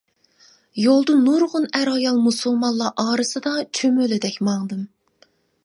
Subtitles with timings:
[0.83, 4.85] يولدا نۇرغۇن ئەر-ئايال مۇسۇلمانلار ئارىسىدا چۈمۈلىدەك ماڭدىم.